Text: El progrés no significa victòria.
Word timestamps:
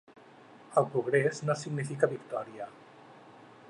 El 0.81 0.87
progrés 0.95 1.43
no 1.51 1.59
significa 1.65 2.13
victòria. 2.17 2.71